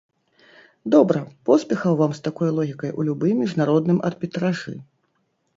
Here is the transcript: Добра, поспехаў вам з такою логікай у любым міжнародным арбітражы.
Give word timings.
Добра, 0.95 1.19
поспехаў 1.49 1.93
вам 2.01 2.11
з 2.19 2.23
такою 2.29 2.49
логікай 2.61 2.91
у 2.99 3.05
любым 3.11 3.35
міжнародным 3.43 4.03
арбітражы. 4.11 4.73